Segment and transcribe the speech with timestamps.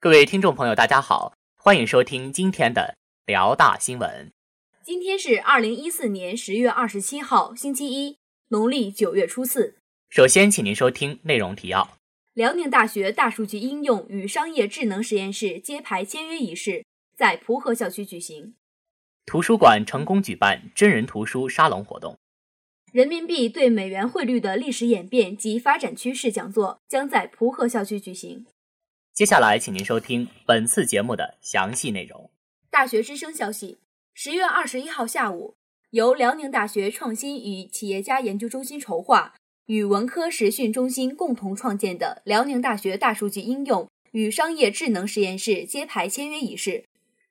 [0.00, 2.96] 各位听众朋友，大家好，欢迎收听今天的
[3.26, 4.30] 辽大新闻。
[4.84, 8.16] 今天是二零一四年十月二十七号，星期一，
[8.50, 9.78] 农历九月初四。
[10.08, 11.96] 首先，请您收听内容提要：
[12.34, 16.84] 辽宁大学大数据应用与商业智能实验室揭牌签约仪式
[17.16, 18.52] 在蒲河校区举行；
[19.26, 22.14] 图书馆成功举办真人图书沙龙活动；
[22.92, 28.46] 人民币对美元汇率的历史演变及发展趋势讲座将在蒲河校区举行。
[29.18, 32.30] 接下来，请您收听本次节目的详细内容。
[32.70, 33.78] 大学之声消息：
[34.14, 35.56] 十月二十一号下午，
[35.90, 39.34] 由辽宁大学创新与企业家研究中心筹划，
[39.66, 46.84] 与文科实训中心共同创建的辽宁大学大数据应用与商业智能实验室揭牌签约仪式，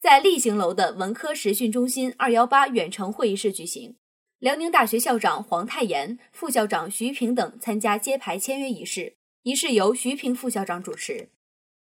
[0.00, 3.94] 在例行楼的文科实训中心二幺八远程会议室举行。
[4.38, 11.28] 辽宁大学校长黄泰岩、副校长徐平等参加揭牌签约仪式，仪式由徐平副校长主持。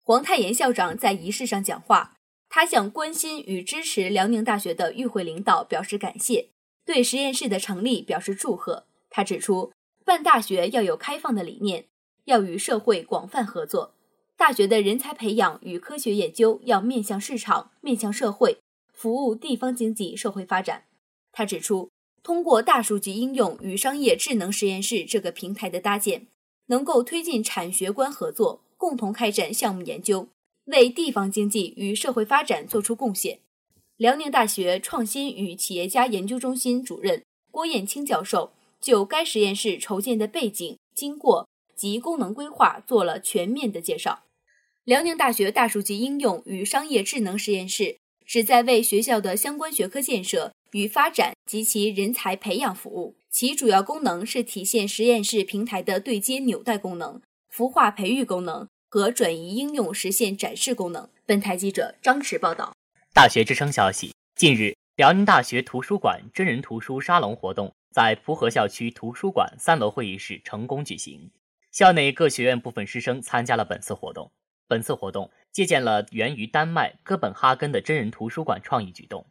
[0.08, 2.14] 黄泰岩校长在仪式上讲话，
[2.48, 6.50] 他向关心与支持辽宁大学的与会领导表示感谢，
[6.86, 8.86] 对实验室的成立表示祝贺。
[9.10, 9.74] 他指出，
[10.06, 11.86] 办大学要有开放的理念，
[12.26, 13.96] 要与社会广泛合作。
[14.38, 18.60] 大学的人才培养与科学研究要面向市场、面向社会，
[18.94, 20.84] 服务地方经济社会发展。
[21.32, 21.90] 他指出，
[22.22, 26.28] 通过大数据应用与商业智能实验室这个平台的搭建，
[26.68, 28.62] 能够推进产学官合作。
[28.86, 30.28] 共同开展项目研究，
[30.66, 33.40] 为地方经济与社会发展作出贡献。
[33.98, 44.20] 辽宁大学创新与企业家研究中心主任郭艳青教授就该实验室筹建的背景、经过及功能规划做了全面的介绍。
[44.84, 57.20] 辽宁大学大数据应用与商业智能实验室旨在为学校的相关学科建设与发展及其人才培养服务，其主要功能是体现实验室平台的对接纽带功能。
[57.52, 61.10] 孵化培育功能和转移应用实现展示功能。
[61.26, 62.74] 本台记者张驰报道。
[63.14, 71.30] 大学之声消息：近日，辽宁大学图书馆真人图书沙龙活动在蒲河校区图书馆三楼会议室成功举行。
[71.74, 74.32] 校内各学院部分师生参加了本次活动。
[74.66, 79.26] 本次活动借鉴了源于丹麦哥本哈根的真人图书馆创意举动。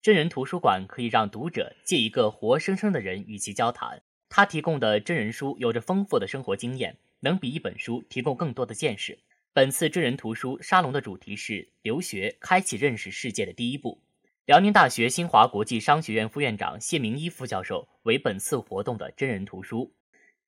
[0.00, 6.98] 真人图书馆可以让读者借一个活生生的人与其交谈，他提供的真人书有着丰富的生活经验。
[7.20, 9.18] 能比一本书提供更多的见识。
[9.52, 14.02] 本次真人图书沙龙的主题是“留学开启认识世界的第一步”。
[14.46, 19.94] 辽宁大学新华国际商学院副院长谢明一副教授为本次活动的真人图书。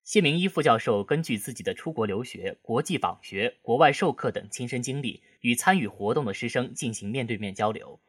[0.02, 8.00] 谢明一副教授根据自己的出国留学、国际访学、国外授课等亲身经历，与参与活动的师生进行面对面交流，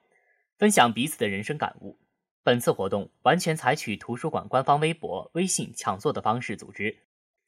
[0.57, 1.99] 分享彼此的人生感悟。
[2.43, 6.97] 本次活动完全采取图书馆官方微博、微信抢座的方式组织。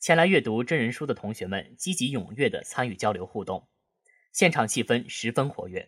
[0.04, 3.70] 前来阅读真人书的同学们积极踊跃地参与交流互动，
[4.34, 5.88] 现场气氛十分活跃。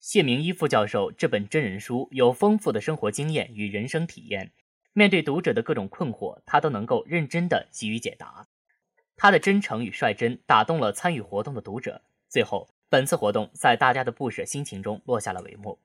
[0.00, 4.52] 谢明一副教授这本真人书有丰富的生活经验与人生体验，
[4.94, 8.46] 面对读者的各种困惑，他都能够认真地给予解答。
[9.14, 12.00] 他的真诚与率真打动了参与活动的读者。
[12.30, 15.78] 最后，本次活动在大家的不舍心情中落下了帷幕。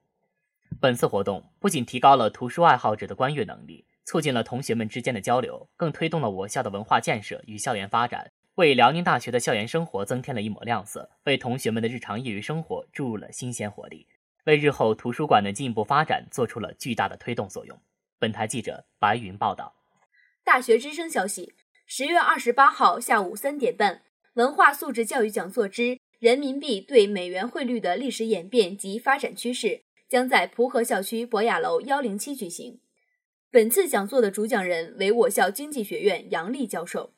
[0.80, 3.84] 本次活动不仅提高了图书爱好者的观阅能力。
[4.06, 14.08] 促进了同学们之间的交流，更推动了我校的文化建设与校园发展，为辽宁大学的校园生活增添了一抹亮色，为同学们的日常业余生活注入了新鲜活力，
[14.46, 17.80] 为日后图书馆的进一步发展做出了巨大的推动作用。
[18.20, 19.74] 本台记者白云报道。
[20.44, 21.54] 大学之声消息：
[21.86, 24.02] 十月二十八号下午三点半，
[24.34, 32.80] 文化素质教育讲座之人民币对美元汇率的历史演变及发展趋势将在蒲河校区博雅楼幺零七举行。
[33.54, 37.12] 本次讲座的主讲人为我校经济学院杨丽教授。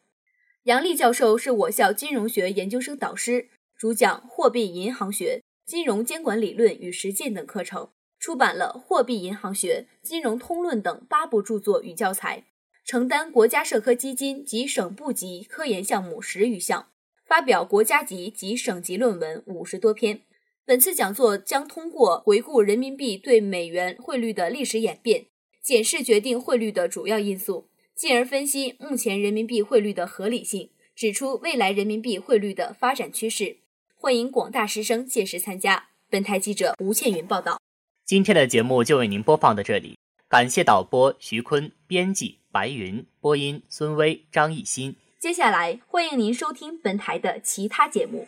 [0.63, 3.47] 杨丽教授是我校金融学研究生导师，
[3.77, 7.87] 主讲货币银行学、金融监管理论与实践等课程，
[8.19, 12.43] 出版了《货币银行学》《金融通论》等八部著作与教材，
[12.83, 16.89] 承担国家社科基金及省部级科研项目十余项，
[17.25, 20.19] 发表国家级及省级论文五十多篇。
[20.65, 25.27] 本次讲座将通过回顾人民币对美元汇率的历史演变。
[25.65, 27.65] 检视决定汇率的主要因素，
[27.95, 33.57] 进而分析目前人民币汇率的合理性，指出未来人民币汇率的发展趋势。
[33.95, 35.87] 欢迎广大师生届时参加。
[36.07, 37.59] 本台记者吴倩云报道。
[38.05, 39.97] 今天的节目就为您播放到这里，
[40.29, 44.95] 感谢导播徐坤，编辑白云，播音孙威、张艺兴。
[45.19, 48.27] 接下来欢迎您收听本台的其他节目。